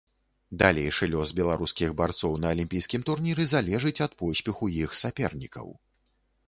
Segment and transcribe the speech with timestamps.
[0.61, 5.67] Далейшы лёс беларускіх барцоў на алімпійскім турніры залежыць ад поспеху іх сапернікаў.